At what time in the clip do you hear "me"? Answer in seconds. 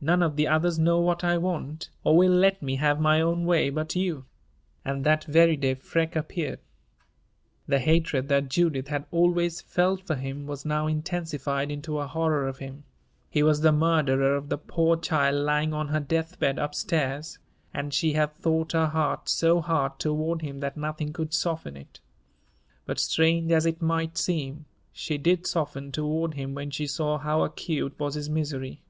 2.62-2.76